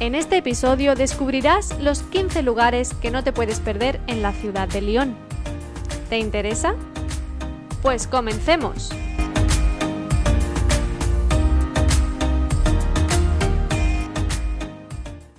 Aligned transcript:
En 0.00 0.16
este 0.16 0.38
episodio 0.38 0.96
descubrirás 0.96 1.78
los 1.78 2.02
15 2.02 2.42
lugares 2.42 2.94
que 2.94 3.12
no 3.12 3.22
te 3.22 3.32
puedes 3.32 3.60
perder 3.60 4.00
en 4.08 4.22
la 4.22 4.32
ciudad 4.32 4.68
de 4.68 4.82
Lyon. 4.82 5.16
¿Te 6.08 6.18
interesa? 6.18 6.74
Pues 7.80 8.08
comencemos. 8.08 8.90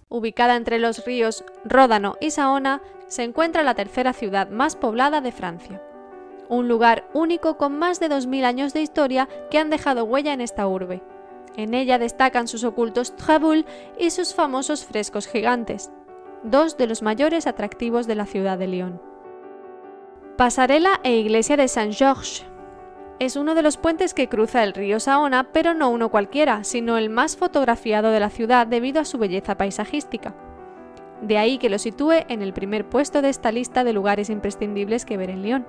Ubicada 0.08 0.56
entre 0.56 0.80
los 0.80 1.06
ríos 1.06 1.44
Ródano 1.66 2.16
y 2.22 2.32
Saona, 2.32 2.82
se 3.10 3.24
encuentra 3.24 3.62
la 3.62 3.76
tercera 3.76 4.14
ciudad 4.14 4.50
más 4.50 4.78
poblada 4.78 5.20
de 5.20 5.34
Francia. 5.34 5.82
Un 6.48 6.70
lugar 6.70 7.10
único 7.14 7.58
con 7.58 7.78
más 7.78 8.00
de 8.00 8.10
2.000 8.10 8.46
años 8.46 8.74
de 8.74 8.82
historia 8.82 9.28
que 9.52 9.58
han 9.58 9.70
dejado 9.70 10.06
huella 10.06 10.32
en 10.32 10.40
esta 10.40 10.66
urbe. 10.66 11.02
En 11.58 11.74
ella 11.74 11.98
destacan 12.00 12.48
sus 12.48 12.64
ocultos 12.64 13.16
traboules 13.16 13.66
y 13.98 14.10
sus 14.10 14.34
famosos 14.34 14.86
frescos 14.86 15.28
gigantes, 15.28 15.92
dos 16.44 16.78
de 16.78 16.88
los 16.88 17.02
mayores 17.02 17.48
atractivos 17.48 18.08
de 18.08 18.16
la 18.16 18.26
ciudad 18.26 18.58
de 18.58 18.68
Lyon. 18.68 19.02
Pasarela 20.38 21.00
e 21.04 21.16
iglesia 21.16 21.56
de 21.56 21.68
Saint-Georges. 21.68 22.46
Es 23.20 23.38
uno 23.38 23.56
de 23.56 23.62
los 23.62 23.78
puentes 23.78 24.14
que 24.14 24.28
cruza 24.28 24.64
el 24.64 24.74
río 24.74 25.00
Saona, 25.00 25.54
pero 25.54 25.74
no 25.74 25.90
uno 25.90 26.10
cualquiera, 26.10 26.66
sino 26.66 26.98
el 26.98 27.10
más 27.10 27.38
fotografiado 27.38 28.12
de 28.12 28.20
la 28.20 28.30
ciudad 28.30 28.68
debido 28.68 29.00
a 29.00 29.06
su 29.06 29.18
belleza 29.18 29.56
paisajística. 29.56 30.36
De 31.22 31.38
ahí 31.38 31.58
que 31.58 31.70
lo 31.70 31.80
sitúe 31.80 32.26
en 32.28 32.42
el 32.42 32.52
primer 32.52 32.90
puesto 32.90 33.22
de 33.22 33.30
esta 33.30 33.54
lista 33.54 33.86
de 33.86 33.94
lugares 33.94 34.30
imprescindibles 34.30 35.06
que 35.06 35.16
ver 35.16 35.30
en 35.30 35.44
Lyon. 35.44 35.66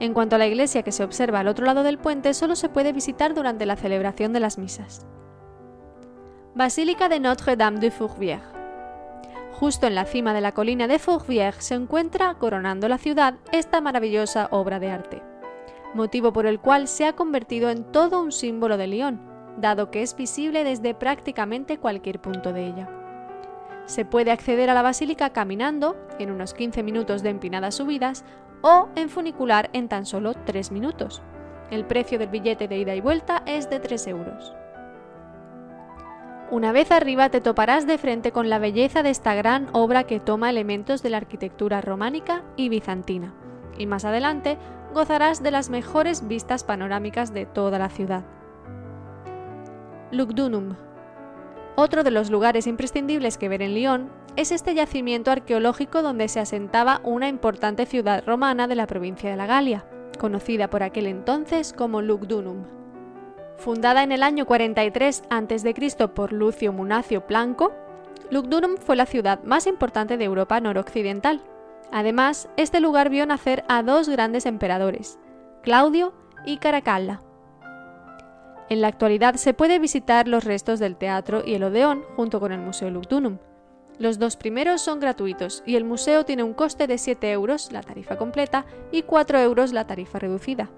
En 0.00 0.14
cuanto 0.14 0.36
a 0.36 0.38
la 0.38 0.46
iglesia 0.46 0.82
que 0.82 0.92
se 0.92 1.02
observa 1.02 1.40
al 1.40 1.48
otro 1.48 1.66
lado 1.66 1.82
del 1.82 1.98
puente, 1.98 2.32
solo 2.34 2.54
se 2.54 2.68
puede 2.68 2.92
visitar 2.92 3.34
durante 3.34 3.66
la 3.66 3.76
celebración 3.76 4.32
de 4.32 4.40
las 4.40 4.58
misas. 4.58 5.06
Basílica 6.54 7.08
de 7.08 7.20
Notre-Dame 7.20 7.80
de 7.80 7.90
Fourvière. 7.90 8.42
Justo 9.52 9.88
en 9.88 9.96
la 9.96 10.04
cima 10.04 10.34
de 10.34 10.40
la 10.40 10.52
colina 10.52 10.86
de 10.86 11.00
Fourvière 11.00 11.60
se 11.60 11.74
encuentra, 11.74 12.34
coronando 12.34 12.88
la 12.88 12.98
ciudad, 12.98 13.34
esta 13.50 13.80
maravillosa 13.80 14.48
obra 14.52 14.78
de 14.78 14.90
arte, 14.90 15.22
motivo 15.94 16.32
por 16.32 16.46
el 16.46 16.60
cual 16.60 16.86
se 16.86 17.04
ha 17.06 17.14
convertido 17.14 17.68
en 17.70 17.82
todo 17.82 18.22
un 18.22 18.30
símbolo 18.30 18.76
de 18.76 18.86
Lyon, 18.86 19.20
dado 19.56 19.90
que 19.90 20.02
es 20.02 20.14
visible 20.14 20.62
desde 20.62 20.94
prácticamente 20.94 21.78
cualquier 21.78 22.20
punto 22.20 22.52
de 22.52 22.66
ella. 22.66 22.88
Se 23.86 24.04
puede 24.04 24.30
acceder 24.30 24.70
a 24.70 24.74
la 24.74 24.82
basílica 24.82 25.30
caminando, 25.30 25.96
en 26.20 26.30
unos 26.30 26.54
15 26.54 26.82
minutos 26.82 27.22
de 27.22 27.30
empinadas 27.30 27.74
subidas, 27.74 28.24
o 28.62 28.88
en 28.96 29.08
funicular 29.08 29.70
en 29.72 29.88
tan 29.88 30.06
solo 30.06 30.34
3 30.34 30.72
minutos. 30.72 31.22
El 31.70 31.84
precio 31.84 32.18
del 32.18 32.28
billete 32.28 32.68
de 32.68 32.78
ida 32.78 32.94
y 32.94 33.00
vuelta 33.00 33.42
es 33.46 33.68
de 33.68 33.80
3 33.80 34.06
euros. 34.08 34.54
Una 36.50 36.72
vez 36.72 36.90
arriba 36.92 37.28
te 37.28 37.42
toparás 37.42 37.86
de 37.86 37.98
frente 37.98 38.32
con 38.32 38.48
la 38.48 38.58
belleza 38.58 39.02
de 39.02 39.10
esta 39.10 39.34
gran 39.34 39.68
obra 39.72 40.04
que 40.04 40.18
toma 40.18 40.48
elementos 40.48 41.02
de 41.02 41.10
la 41.10 41.18
arquitectura 41.18 41.82
románica 41.82 42.42
y 42.56 42.70
bizantina, 42.70 43.34
y 43.76 43.86
más 43.86 44.06
adelante 44.06 44.56
gozarás 44.94 45.42
de 45.42 45.50
las 45.50 45.68
mejores 45.68 46.26
vistas 46.26 46.64
panorámicas 46.64 47.34
de 47.34 47.44
toda 47.44 47.78
la 47.78 47.90
ciudad. 47.90 48.24
Lugdunum. 50.10 50.74
Otro 51.76 52.02
de 52.02 52.10
los 52.10 52.30
lugares 52.30 52.66
imprescindibles 52.66 53.36
que 53.36 53.50
ver 53.50 53.60
en 53.60 53.74
Lyon 53.74 54.10
es 54.38 54.52
este 54.52 54.72
yacimiento 54.72 55.32
arqueológico 55.32 56.00
donde 56.00 56.28
se 56.28 56.38
asentaba 56.38 57.00
una 57.02 57.26
importante 57.26 57.86
ciudad 57.86 58.22
romana 58.24 58.68
de 58.68 58.76
la 58.76 58.86
provincia 58.86 59.28
de 59.28 59.36
la 59.36 59.46
Galia, 59.46 59.84
conocida 60.16 60.70
por 60.70 60.84
aquel 60.84 61.08
entonces 61.08 61.72
como 61.72 62.02
Lugdunum. 62.02 62.62
Fundada 63.56 64.04
en 64.04 64.12
el 64.12 64.22
año 64.22 64.46
43 64.46 65.24
a.C. 65.28 66.08
por 66.14 66.32
Lucio 66.32 66.72
Munacio 66.72 67.26
Planco, 67.26 67.72
Lugdunum 68.30 68.76
fue 68.76 68.94
la 68.94 69.06
ciudad 69.06 69.42
más 69.42 69.66
importante 69.66 70.16
de 70.16 70.26
Europa 70.26 70.60
noroccidental. 70.60 71.42
Además, 71.90 72.48
este 72.56 72.78
lugar 72.78 73.10
vio 73.10 73.26
nacer 73.26 73.64
a 73.66 73.82
dos 73.82 74.08
grandes 74.08 74.46
emperadores, 74.46 75.18
Claudio 75.64 76.14
y 76.46 76.58
Caracalla. 76.58 77.22
En 78.68 78.82
la 78.82 78.86
actualidad 78.86 79.34
se 79.34 79.52
puede 79.52 79.80
visitar 79.80 80.28
los 80.28 80.44
restos 80.44 80.78
del 80.78 80.94
teatro 80.94 81.42
y 81.44 81.54
el 81.54 81.64
Odeón 81.64 82.04
junto 82.14 82.38
con 82.38 82.52
el 82.52 82.60
Museo 82.60 82.88
Lugdunum, 82.88 83.38
los 83.98 84.18
dos 84.18 84.36
primeros 84.36 84.80
son 84.80 85.00
gratuitos 85.00 85.62
y 85.66 85.76
el 85.76 85.84
museo 85.84 86.24
tiene 86.24 86.42
un 86.42 86.54
coste 86.54 86.86
de 86.86 86.98
7 86.98 87.30
euros 87.32 87.72
la 87.72 87.82
tarifa 87.82 88.16
completa 88.16 88.64
y 88.92 89.02
4 89.02 89.40
euros 89.40 89.72
la 89.72 89.86
tarifa 89.86 90.18
reducida. 90.18 90.70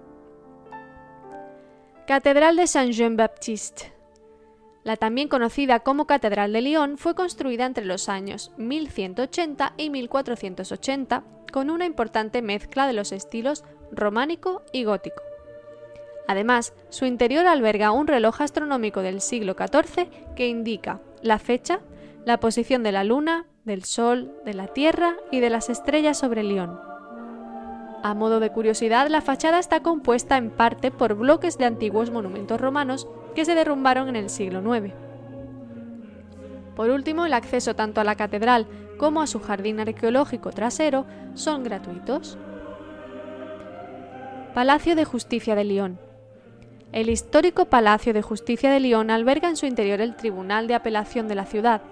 Catedral 2.07 2.57
de 2.57 2.67
Saint-Jean-Baptiste. 2.67 3.93
La 4.83 4.97
también 4.97 5.29
conocida 5.29 5.81
como 5.81 6.07
Catedral 6.07 6.53
de 6.53 6.63
Lyon 6.63 6.97
fue 6.97 7.15
construida 7.15 7.67
entre 7.67 7.85
los 7.85 8.09
años 8.09 8.51
1180 8.57 9.75
y 9.77 9.91
1480 9.91 11.23
con 11.53 11.69
una 11.69 11.85
importante 11.85 12.41
mezcla 12.41 12.87
de 12.87 12.95
los 12.95 13.13
estilos 13.13 13.65
románico 13.93 14.63
y 14.73 14.85
gótico. 14.85 15.23
Además, 16.27 16.73
su 16.89 17.05
interior 17.05 17.47
alberga 17.47 17.91
un 17.91 18.07
reloj 18.07 18.41
astronómico 18.41 19.03
del 19.03 19.21
siglo 19.21 19.55
XIV 19.55 20.09
que 20.35 20.49
indica 20.49 21.01
la 21.23 21.39
fecha 21.39 21.81
la 22.25 22.39
posición 22.39 22.83
de 22.83 22.93
la 22.93 23.05
Luna, 23.05 23.47
del 23.65 23.85
Sol, 23.85 24.33
de 24.45 24.55
la 24.55 24.69
Tierra 24.69 25.17
y 25.31 25.41
de 25.41 25.51
las 25.51 25.71
estrellas 25.71 26.19
sobre 26.19 26.43
Lyon. 26.43 26.79
A 28.03 28.15
modo 28.15 28.41
de 28.41 28.51
curiosidad, 28.51 29.09
la 29.09 29.21
fachada 29.21 29.59
está 29.59 29.81
compuesta 29.81 30.37
en 30.37 30.51
parte 30.51 30.91
por 30.91 31.15
bloques 31.15 31.59
de 31.59 31.67
antiguos 31.67 32.11
monumentos 32.11 32.61
romanos 32.61 33.07
que 33.35 33.45
se 33.45 33.55
derrumbaron 33.55 34.09
en 34.09 34.17
el 34.17 34.31
siglo 34.31 34.61
IX. 34.75 34.95
Por 36.77 36.91
último, 36.91 37.27
el 37.27 37.35
acceso 37.35 37.75
tanto 37.75 38.01
a 38.01 38.05
la 38.05 38.17
catedral 38.17 38.67
como 38.97 39.23
a 39.23 39.27
su 39.27 39.41
jardín 39.41 39.81
arqueológico 39.81 40.51
trasero 40.51 41.07
son 41.35 41.63
gratuitos. 41.63 42.39
Palacio 44.55 44.97
de 44.97 45.05
Justicia 45.05 45.55
de 45.55 45.65
Lyon. 45.65 45.99
El 46.93 47.09
histórico 47.09 47.67
Palacio 47.67 48.13
de 48.13 48.23
Justicia 48.23 48.71
de 48.71 48.81
Lyon 48.81 49.11
alberga 49.11 49.49
en 49.49 49.57
su 49.57 49.67
interior 49.67 50.01
el 50.01 50.17
Tribunal 50.17 50.67
de 50.67 50.75
Apelación 50.75 51.29
de 51.29 51.35
la 51.35 51.45
ciudad, 51.45 51.83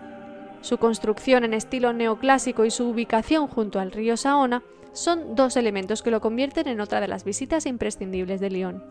su 0.60 0.78
construcción 0.78 1.44
en 1.44 1.54
estilo 1.54 1.92
neoclásico 1.92 2.64
y 2.64 2.70
su 2.70 2.88
ubicación 2.88 3.46
junto 3.46 3.80
al 3.80 3.92
río 3.92 4.16
Saona 4.16 4.62
son 4.92 5.34
dos 5.34 5.56
elementos 5.56 6.02
que 6.02 6.10
lo 6.10 6.20
convierten 6.20 6.66
en 6.66 6.80
otra 6.80 7.00
de 7.00 7.08
las 7.08 7.24
visitas 7.24 7.66
imprescindibles 7.66 8.40
de 8.40 8.50
Lyon. 8.50 8.84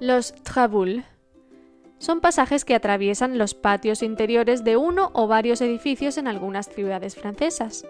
Los 0.00 0.34
traboules 0.34 1.04
son 1.98 2.20
pasajes 2.20 2.64
que 2.64 2.74
atraviesan 2.74 3.38
los 3.38 3.54
patios 3.54 4.02
interiores 4.02 4.64
de 4.64 4.76
uno 4.76 5.10
o 5.14 5.26
varios 5.26 5.60
edificios 5.60 6.18
en 6.18 6.28
algunas 6.28 6.68
ciudades 6.68 7.16
francesas. 7.16 7.86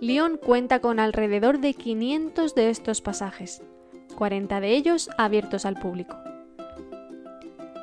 Lyon 0.00 0.36
cuenta 0.36 0.80
con 0.80 1.00
alrededor 1.00 1.60
de 1.60 1.74
500 1.74 2.54
de 2.54 2.70
estos 2.70 3.00
pasajes, 3.00 3.62
40 4.16 4.60
de 4.60 4.70
ellos 4.72 5.10
abiertos 5.16 5.64
al 5.64 5.74
público 5.74 6.16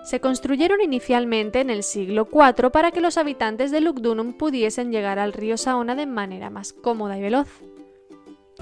se 0.06 0.20
construyeron 0.20 0.82
inicialmente 0.82 1.62
en 1.62 1.72
el 1.72 1.82
siglo 1.82 2.30
IV 2.32 2.70
para 2.70 2.92
que 2.92 3.02
los 3.02 3.18
habitantes 3.18 3.72
de 3.72 3.82
Lugdunum 3.82 4.34
pudiesen 4.34 4.92
llegar 4.92 5.18
al 5.18 5.34
río 5.34 5.58
Saona 5.58 5.96
de 5.96 6.06
manera 6.06 6.52
más 6.52 6.74
cómoda 6.74 7.18
y 7.18 7.24
veloz. 7.24 7.48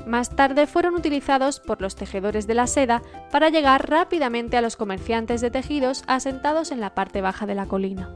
Más 0.07 0.35
tarde 0.35 0.67
fueron 0.67 0.95
utilizados 0.95 1.59
por 1.59 1.81
los 1.81 1.97
tejedores 1.97 2.47
de 2.47 2.53
la 2.53 2.65
seda 2.65 3.03
para 3.29 3.49
llegar 3.49 3.89
rápidamente 3.89 4.55
a 4.55 4.61
los 4.61 4.77
comerciantes 4.77 5.41
de 5.41 5.51
tejidos 5.51 6.03
asentados 6.07 6.71
en 6.71 6.79
la 6.79 6.95
parte 6.95 7.19
baja 7.19 7.45
de 7.45 7.55
la 7.55 7.65
colina. 7.65 8.09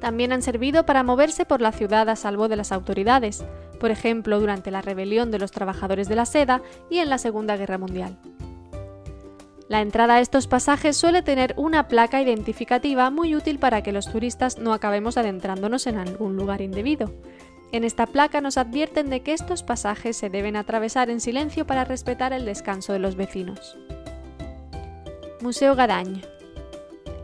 También 0.00 0.32
han 0.32 0.42
servido 0.42 0.86
para 0.86 1.02
moverse 1.02 1.44
por 1.44 1.60
la 1.60 1.70
ciudad 1.70 2.08
a 2.08 2.16
salvo 2.16 2.48
de 2.48 2.56
las 2.56 2.72
autoridades, 2.72 3.44
por 3.78 3.90
ejemplo 3.90 4.40
durante 4.40 4.70
la 4.70 4.80
rebelión 4.80 5.30
de 5.30 5.38
los 5.38 5.52
trabajadores 5.52 6.08
de 6.08 6.16
la 6.16 6.24
seda 6.24 6.62
y 6.90 6.98
en 6.98 7.10
la 7.10 7.18
Segunda 7.18 7.58
Guerra 7.58 7.76
Mundial. 7.76 8.16
La 9.72 9.80
entrada 9.80 10.16
a 10.16 10.20
estos 10.20 10.48
pasajes 10.48 10.98
suele 10.98 11.22
tener 11.22 11.54
una 11.56 11.88
placa 11.88 12.20
identificativa 12.20 13.08
muy 13.08 13.34
útil 13.34 13.58
para 13.58 13.82
que 13.82 13.90
los 13.90 14.12
turistas 14.12 14.58
no 14.58 14.74
acabemos 14.74 15.16
adentrándonos 15.16 15.86
en 15.86 15.96
algún 15.96 16.36
lugar 16.36 16.60
indebido. 16.60 17.10
En 17.72 17.82
esta 17.82 18.06
placa 18.06 18.42
nos 18.42 18.58
advierten 18.58 19.08
de 19.08 19.22
que 19.22 19.32
estos 19.32 19.62
pasajes 19.62 20.14
se 20.14 20.28
deben 20.28 20.56
atravesar 20.56 21.08
en 21.08 21.22
silencio 21.22 21.66
para 21.66 21.86
respetar 21.86 22.34
el 22.34 22.44
descanso 22.44 22.92
de 22.92 22.98
los 22.98 23.16
vecinos. 23.16 23.78
Museo 25.40 25.74
Gadagne. 25.74 26.20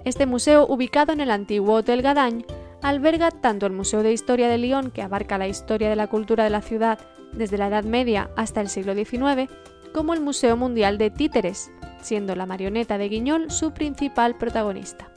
Este 0.07 0.25
museo, 0.25 0.67
ubicado 0.67 1.13
en 1.13 1.21
el 1.21 1.31
antiguo 1.31 1.75
Hotel 1.75 2.01
Gadagne, 2.01 2.47
alberga 2.81 3.31
tanto 3.31 3.67
el 3.67 3.75
Museo 3.75 4.03
de 4.03 4.15
Historia 4.15 4.49
de 4.49 4.57
Lyon, 4.57 4.91
que 4.91 5.03
abarca 5.03 5.37
la 5.37 5.49
historia 5.49 5.91
de 5.91 5.97
la 5.97 6.07
cultura 6.07 6.45
de 6.45 6.51
la 6.51 6.63
ciudad 6.63 6.99
desde 7.35 7.59
la 7.59 7.67
Edad 7.67 7.85
Media 7.85 8.31
hasta 8.37 8.63
el 8.63 8.71
siglo 8.71 8.95
XIX, 8.95 9.53
como 9.93 10.15
el 10.15 10.23
Museo 10.23 10.57
Mundial 10.57 10.97
de 10.97 11.11
Títeres, 11.11 11.71
siendo 12.01 12.35
la 12.35 12.47
marioneta 12.47 12.99
de 12.99 13.09
Guiñol 13.09 13.51
su 13.51 13.73
principal 13.73 14.37
protagonista. 14.37 15.11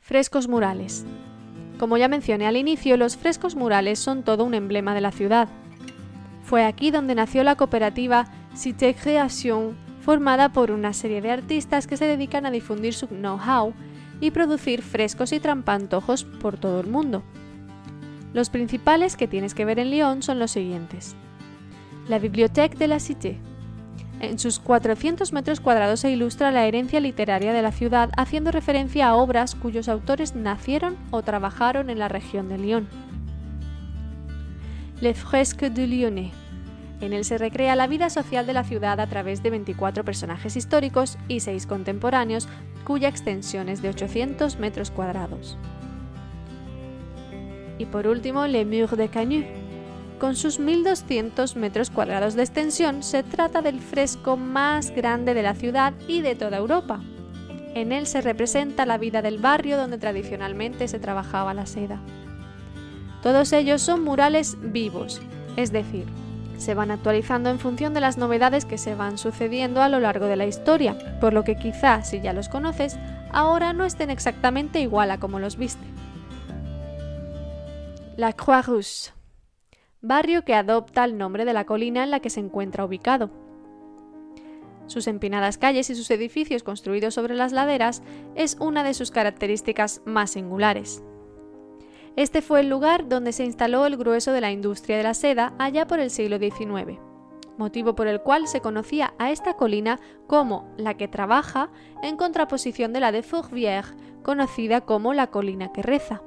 Frescos 0.00 0.48
murales. 0.48 1.04
Como 1.78 1.96
ya 1.96 2.08
mencioné 2.08 2.46
al 2.46 2.56
inicio, 2.56 2.96
los 2.96 3.16
frescos 3.16 3.56
murales 3.56 3.98
son 3.98 4.22
todo 4.22 4.44
un 4.44 4.54
emblema 4.54 4.94
de 4.94 5.00
la 5.00 5.12
ciudad. 5.12 5.48
Fue 6.42 6.64
aquí 6.64 6.90
donde 6.90 7.14
nació 7.14 7.42
la 7.42 7.56
cooperativa 7.56 8.26
Cité 8.54 8.94
Création, 8.94 9.76
formada 10.00 10.50
por 10.50 10.70
una 10.70 10.92
serie 10.92 11.22
de 11.22 11.30
artistas 11.30 11.86
que 11.86 11.96
se 11.96 12.06
dedican 12.06 12.46
a 12.46 12.50
difundir 12.50 12.94
su 12.94 13.06
know-how 13.08 13.72
y 14.20 14.30
producir 14.30 14.82
frescos 14.82 15.32
y 15.32 15.40
trampantojos 15.40 16.24
por 16.24 16.58
todo 16.58 16.80
el 16.80 16.86
mundo. 16.86 17.22
Los 18.34 18.50
principales 18.50 19.16
que 19.16 19.28
tienes 19.28 19.54
que 19.54 19.64
ver 19.64 19.78
en 19.78 19.90
Lyon 19.90 20.22
son 20.22 20.38
los 20.38 20.50
siguientes. 20.50 21.16
La 22.08 22.18
Bibliothèque 22.18 22.76
de 22.76 22.88
la 22.88 23.00
Cité. 23.00 23.40
En 24.24 24.38
sus 24.38 24.58
400 24.58 25.34
metros 25.34 25.60
cuadrados 25.60 26.00
se 26.00 26.10
ilustra 26.10 26.50
la 26.50 26.64
herencia 26.64 26.98
literaria 26.98 27.52
de 27.52 27.60
la 27.60 27.72
ciudad 27.72 28.10
haciendo 28.16 28.52
referencia 28.52 29.08
a 29.08 29.16
obras 29.16 29.54
cuyos 29.54 29.86
autores 29.88 30.34
nacieron 30.34 30.96
o 31.10 31.22
trabajaron 31.22 31.90
en 31.90 31.98
la 31.98 32.08
región 32.08 32.48
de 32.48 32.56
Lyon. 32.56 32.88
Les 35.02 35.18
Fresques 35.18 35.74
du 35.74 35.86
Lyonnais. 35.86 36.32
En 37.02 37.12
él 37.12 37.26
se 37.26 37.36
recrea 37.36 37.76
la 37.76 37.86
vida 37.86 38.08
social 38.08 38.46
de 38.46 38.54
la 38.54 38.64
ciudad 38.64 38.98
a 38.98 39.06
través 39.08 39.42
de 39.42 39.50
24 39.50 40.04
personajes 40.04 40.56
históricos 40.56 41.18
y 41.28 41.40
6 41.40 41.66
contemporáneos, 41.66 42.48
cuya 42.84 43.08
extensión 43.08 43.68
es 43.68 43.82
de 43.82 43.90
800 43.90 44.58
metros 44.58 44.90
cuadrados. 44.90 45.58
Y 47.76 47.84
por 47.84 48.06
último, 48.06 48.46
Le 48.46 48.64
Mur 48.64 48.96
de 48.96 49.08
Canu. 49.10 49.63
Con 50.18 50.36
sus 50.36 50.60
1.200 50.60 51.56
metros 51.56 51.90
cuadrados 51.90 52.34
de 52.34 52.42
extensión, 52.42 53.02
se 53.02 53.22
trata 53.22 53.62
del 53.62 53.80
fresco 53.80 54.36
más 54.36 54.90
grande 54.90 55.34
de 55.34 55.42
la 55.42 55.54
ciudad 55.54 55.92
y 56.06 56.20
de 56.20 56.34
toda 56.34 56.58
Europa. 56.58 57.00
En 57.74 57.90
él 57.90 58.06
se 58.06 58.20
representa 58.20 58.86
la 58.86 58.98
vida 58.98 59.20
del 59.20 59.38
barrio 59.38 59.76
donde 59.76 59.98
tradicionalmente 59.98 60.86
se 60.86 61.00
trabajaba 61.00 61.52
la 61.54 61.66
seda. 61.66 62.00
Todos 63.22 63.52
ellos 63.52 63.82
son 63.82 64.04
murales 64.04 64.56
vivos, 64.60 65.20
es 65.56 65.72
decir, 65.72 66.06
se 66.58 66.74
van 66.74 66.92
actualizando 66.92 67.50
en 67.50 67.58
función 67.58 67.92
de 67.92 68.00
las 68.00 68.16
novedades 68.16 68.64
que 68.64 68.78
se 68.78 68.94
van 68.94 69.18
sucediendo 69.18 69.82
a 69.82 69.88
lo 69.88 69.98
largo 69.98 70.26
de 70.26 70.36
la 70.36 70.46
historia, 70.46 71.18
por 71.20 71.32
lo 71.32 71.42
que 71.42 71.56
quizá, 71.56 72.02
si 72.02 72.20
ya 72.20 72.32
los 72.32 72.48
conoces, 72.48 72.96
ahora 73.32 73.72
no 73.72 73.84
estén 73.84 74.10
exactamente 74.10 74.80
igual 74.80 75.10
a 75.10 75.18
como 75.18 75.40
los 75.40 75.56
viste. 75.56 75.84
La 78.16 78.32
Croix-Rousse, 78.32 79.12
barrio 80.04 80.44
que 80.44 80.54
adopta 80.54 81.04
el 81.04 81.16
nombre 81.16 81.44
de 81.44 81.54
la 81.54 81.64
colina 81.64 82.04
en 82.04 82.10
la 82.10 82.20
que 82.20 82.30
se 82.30 82.40
encuentra 82.40 82.84
ubicado. 82.84 83.30
Sus 84.86 85.06
empinadas 85.06 85.56
calles 85.56 85.88
y 85.88 85.94
sus 85.94 86.10
edificios 86.10 86.62
construidos 86.62 87.14
sobre 87.14 87.34
las 87.34 87.52
laderas 87.52 88.02
es 88.34 88.56
una 88.60 88.84
de 88.84 88.92
sus 88.92 89.10
características 89.10 90.02
más 90.04 90.32
singulares. 90.32 91.02
Este 92.16 92.42
fue 92.42 92.60
el 92.60 92.68
lugar 92.68 93.08
donde 93.08 93.32
se 93.32 93.44
instaló 93.44 93.86
el 93.86 93.96
grueso 93.96 94.32
de 94.32 94.42
la 94.42 94.52
industria 94.52 94.98
de 94.98 95.02
la 95.02 95.14
seda 95.14 95.54
allá 95.58 95.86
por 95.86 96.00
el 96.00 96.10
siglo 96.10 96.38
XIX, 96.38 96.98
motivo 97.56 97.94
por 97.94 98.06
el 98.06 98.20
cual 98.20 98.46
se 98.46 98.60
conocía 98.60 99.14
a 99.18 99.30
esta 99.30 99.54
colina 99.54 99.98
como 100.26 100.68
la 100.76 100.94
que 100.94 101.08
trabaja 101.08 101.70
en 102.02 102.16
contraposición 102.16 102.92
de 102.92 103.00
la 103.00 103.10
de 103.10 103.24
Fourvière, 103.24 103.96
conocida 104.22 104.82
como 104.82 105.14
la 105.14 105.28
colina 105.28 105.72
que 105.72 105.82
reza. 105.82 106.22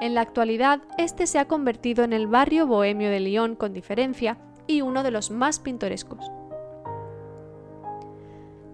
En 0.00 0.14
la 0.14 0.20
actualidad, 0.20 0.80
este 0.96 1.26
se 1.26 1.40
ha 1.40 1.48
convertido 1.48 2.04
en 2.04 2.12
el 2.12 2.28
barrio 2.28 2.66
bohemio 2.68 3.10
de 3.10 3.18
Lyon 3.18 3.56
con 3.56 3.72
diferencia 3.72 4.38
y 4.68 4.80
uno 4.80 5.02
de 5.02 5.10
los 5.10 5.32
más 5.32 5.58
pintorescos. 5.58 6.30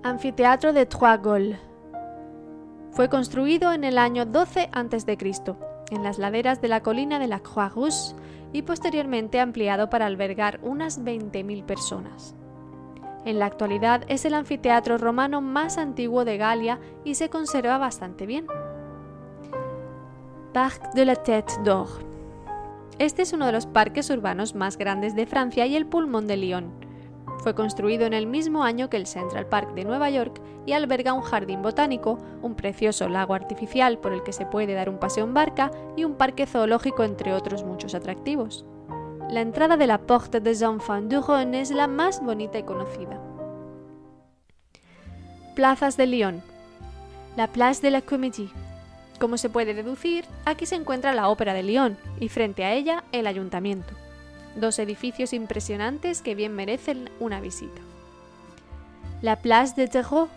Anfiteatro 0.02 0.74
de 0.74 0.84
Trois 0.84 1.22
Gaules. 1.22 1.58
Fue 2.90 3.08
construido 3.08 3.72
en 3.72 3.84
el 3.84 3.96
año 3.96 4.26
12 4.26 4.68
a.C., 4.70 5.18
en 5.90 6.02
las 6.02 6.18
laderas 6.18 6.60
de 6.60 6.68
la 6.68 6.82
colina 6.82 7.18
de 7.18 7.26
la 7.26 7.40
Croix-Rousse 7.42 8.14
y 8.52 8.62
posteriormente 8.62 9.40
ampliado 9.40 9.88
para 9.88 10.06
albergar 10.06 10.60
unas 10.62 11.02
20.000 11.02 11.64
personas. 11.64 12.34
En 13.24 13.38
la 13.38 13.46
actualidad 13.46 14.04
es 14.08 14.26
el 14.26 14.34
anfiteatro 14.34 14.98
romano 14.98 15.40
más 15.40 15.78
antiguo 15.78 16.26
de 16.26 16.36
Galia 16.36 16.78
y 17.02 17.14
se 17.14 17.30
conserva 17.30 17.78
bastante 17.78 18.26
bien. 18.26 18.46
Parc 20.54 20.94
de 20.94 21.04
la 21.04 21.16
Tête 21.16 21.52
d'Or. 21.64 21.88
Este 23.00 23.22
es 23.22 23.32
uno 23.32 23.46
de 23.46 23.50
los 23.50 23.66
parques 23.66 24.08
urbanos 24.08 24.54
más 24.54 24.78
grandes 24.78 25.16
de 25.16 25.26
Francia 25.26 25.66
y 25.66 25.74
el 25.74 25.84
pulmón 25.84 26.28
de 26.28 26.36
Lyon. 26.36 26.72
Fue 27.38 27.56
construido 27.56 28.06
en 28.06 28.12
el 28.12 28.28
mismo 28.28 28.62
año 28.62 28.88
que 28.88 28.96
el 28.96 29.08
Central 29.08 29.46
Park 29.46 29.74
de 29.74 29.84
Nueva 29.84 30.10
York 30.10 30.40
y 30.64 30.72
alberga 30.72 31.12
un 31.12 31.22
jardín 31.22 31.60
botánico, 31.60 32.20
un 32.40 32.54
precioso 32.54 33.08
lago 33.08 33.34
artificial 33.34 33.98
por 33.98 34.12
el 34.12 34.22
que 34.22 34.32
se 34.32 34.46
puede 34.46 34.74
dar 34.74 34.88
un 34.88 35.00
paseo 35.00 35.24
en 35.24 35.34
barca 35.34 35.72
y 35.96 36.04
un 36.04 36.14
parque 36.14 36.46
zoológico 36.46 37.02
entre 37.02 37.32
otros 37.32 37.64
muchos 37.64 37.96
atractivos. 37.96 38.64
La 39.28 39.40
entrada 39.40 39.76
de 39.76 39.88
la 39.88 39.98
Porte 39.98 40.40
des 40.40 40.62
Enfants 40.62 41.08
du 41.08 41.20
Rhône 41.20 41.56
es 41.56 41.72
la 41.72 41.88
más 41.88 42.22
bonita 42.22 42.60
y 42.60 42.62
conocida. 42.62 43.20
Plazas 45.56 45.96
de 45.96 46.06
Lyon. 46.06 46.42
La 47.36 47.48
Place 47.48 47.82
de 47.82 47.90
la 47.90 48.02
Comédie 48.02 48.50
como 49.24 49.38
se 49.38 49.48
puede 49.48 49.72
deducir, 49.72 50.26
aquí 50.44 50.66
se 50.66 50.74
encuentra 50.74 51.14
la 51.14 51.30
Ópera 51.30 51.54
de 51.54 51.62
Lyon 51.62 51.96
y 52.20 52.28
frente 52.28 52.62
a 52.62 52.74
ella 52.74 53.04
el 53.10 53.26
Ayuntamiento. 53.26 53.94
Dos 54.54 54.78
edificios 54.78 55.32
impresionantes 55.32 56.20
que 56.20 56.34
bien 56.34 56.52
merecen 56.52 57.08
una 57.20 57.40
visita. 57.40 57.80
La 59.22 59.36
Place 59.36 59.72
de 59.76 59.88
Terreau. 59.88 60.28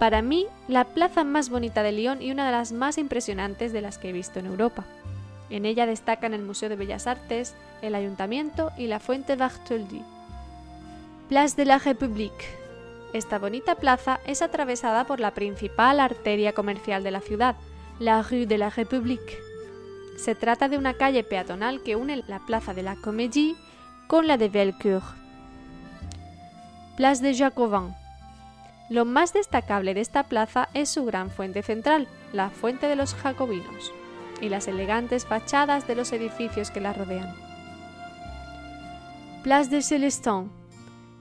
Para 0.00 0.22
mí, 0.22 0.48
la 0.66 0.86
plaza 0.86 1.22
más 1.22 1.50
bonita 1.50 1.84
de 1.84 1.92
Lyon 1.92 2.20
y 2.20 2.32
una 2.32 2.46
de 2.46 2.50
las 2.50 2.72
más 2.72 2.98
impresionantes 2.98 3.72
de 3.72 3.80
las 3.80 3.96
que 3.96 4.08
he 4.08 4.12
visto 4.12 4.40
en 4.40 4.46
Europa. 4.46 4.84
En 5.48 5.64
ella 5.64 5.86
destacan 5.86 6.34
el 6.34 6.42
Museo 6.42 6.68
de 6.68 6.74
Bellas 6.74 7.06
Artes, 7.06 7.54
el 7.80 7.94
Ayuntamiento 7.94 8.72
y 8.76 8.88
la 8.88 8.98
Fuente 8.98 9.36
Bartholdi. 9.36 10.02
Place 11.28 11.54
de 11.54 11.64
la 11.64 11.78
République. 11.78 12.44
Esta 13.12 13.38
bonita 13.38 13.76
plaza 13.76 14.18
es 14.26 14.42
atravesada 14.42 15.04
por 15.04 15.20
la 15.20 15.30
principal 15.30 16.00
arteria 16.00 16.54
comercial 16.54 17.04
de 17.04 17.12
la 17.12 17.20
ciudad, 17.20 17.54
la 17.98 18.22
Rue 18.22 18.46
de 18.46 18.58
la 18.58 18.70
République. 18.70 19.40
Se 20.16 20.34
trata 20.34 20.68
de 20.68 20.76
una 20.76 20.94
calle 20.94 21.24
peatonal 21.24 21.82
que 21.82 21.96
une 21.96 22.22
la 22.26 22.40
plaza 22.40 22.74
de 22.74 22.82
la 22.82 22.96
Comédie 22.96 23.56
con 24.06 24.26
la 24.26 24.36
de 24.36 24.48
Belcourt. 24.48 25.04
Place 26.96 27.22
de 27.22 27.34
Jacobin. 27.34 27.94
Lo 28.88 29.04
más 29.04 29.32
destacable 29.32 29.94
de 29.94 30.00
esta 30.00 30.24
plaza 30.24 30.68
es 30.74 30.88
su 30.88 31.04
gran 31.04 31.30
fuente 31.30 31.62
central, 31.62 32.06
la 32.32 32.50
Fuente 32.50 32.86
de 32.86 32.96
los 32.96 33.14
Jacobinos, 33.14 33.92
y 34.40 34.48
las 34.48 34.68
elegantes 34.68 35.26
fachadas 35.26 35.86
de 35.86 35.96
los 35.96 36.12
edificios 36.12 36.70
que 36.70 36.80
la 36.80 36.92
rodean. 36.92 37.34
Place 39.42 39.70
de 39.70 39.82
Célestin. 39.82 40.50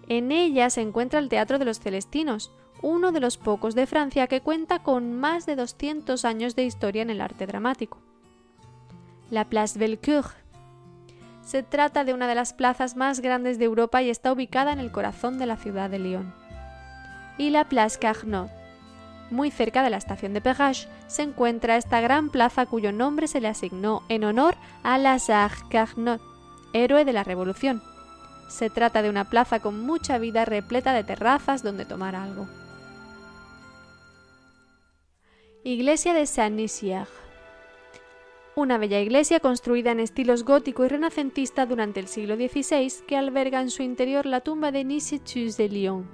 En 0.07 0.31
ella 0.31 0.69
se 0.69 0.81
encuentra 0.81 1.19
el 1.19 1.29
Teatro 1.29 1.57
de 1.57 1.65
los 1.65 1.79
Celestinos, 1.79 2.51
uno 2.85 3.11
de 3.11 3.19
los 3.19 3.37
pocos 3.37 3.73
de 3.73 3.87
Francia 3.87 4.27
que 4.27 4.41
cuenta 4.41 4.83
con 4.83 5.11
más 5.11 5.47
de 5.47 5.55
200 5.55 6.23
años 6.23 6.55
de 6.55 6.65
historia 6.65 7.01
en 7.01 7.09
el 7.09 7.19
arte 7.19 7.47
dramático. 7.47 7.97
La 9.31 9.45
Place 9.45 9.79
Belcourt. 9.79 10.31
Se 11.41 11.63
trata 11.63 12.03
de 12.03 12.13
una 12.13 12.27
de 12.27 12.35
las 12.35 12.53
plazas 12.53 12.95
más 12.95 13.21
grandes 13.21 13.57
de 13.57 13.65
Europa 13.65 14.03
y 14.03 14.11
está 14.11 14.31
ubicada 14.31 14.71
en 14.71 14.77
el 14.77 14.91
corazón 14.91 15.39
de 15.39 15.47
la 15.47 15.57
ciudad 15.57 15.89
de 15.89 15.97
Lyon. 15.97 16.31
Y 17.39 17.49
la 17.49 17.67
Place 17.67 17.97
Carnot. 17.97 18.51
Muy 19.31 19.49
cerca 19.49 19.81
de 19.81 19.89
la 19.89 19.97
estación 19.97 20.33
de 20.33 20.41
Perrache 20.41 20.87
se 21.07 21.23
encuentra 21.23 21.77
esta 21.77 22.01
gran 22.01 22.29
plaza 22.29 22.67
cuyo 22.67 22.91
nombre 22.91 23.27
se 23.27 23.41
le 23.41 23.47
asignó 23.47 24.03
en 24.09 24.23
honor 24.23 24.57
a 24.83 24.99
Lazare 24.99 25.55
Carnot, 25.71 26.21
héroe 26.73 27.03
de 27.03 27.13
la 27.13 27.23
Revolución. 27.23 27.81
Se 28.47 28.69
trata 28.69 29.01
de 29.01 29.09
una 29.09 29.27
plaza 29.31 29.59
con 29.59 29.83
mucha 29.83 30.19
vida 30.19 30.45
repleta 30.45 30.93
de 30.93 31.03
terrazas 31.03 31.63
donde 31.63 31.85
tomar 31.85 32.15
algo. 32.15 32.47
Iglesia 35.67 36.13
de 36.13 36.27
Saint-Nizier. 36.27 37.07
Una 38.55 38.77
bella 38.77 38.99
iglesia 38.99 39.39
construida 39.39 39.93
en 39.93 39.99
estilos 39.99 40.43
gótico 40.43 40.85
y 40.85 40.89
renacentista 40.89 41.65
durante 41.65 41.99
el 41.99 42.07
siglo 42.07 42.35
XVI 42.35 43.03
que 43.07 43.17
alberga 43.17 43.61
en 43.61 43.71
su 43.71 43.81
interior 43.81 44.27
la 44.27 44.41
tumba 44.41 44.71
de 44.71 44.83
Nicétus 44.83 45.57
de 45.57 45.67
Lyon. 45.67 46.07